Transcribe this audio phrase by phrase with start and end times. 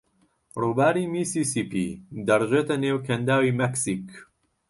[0.61, 1.87] ڕووباری میسیسیپی
[2.27, 4.05] دەڕژێتە نێو کەنداوی مەکسیک.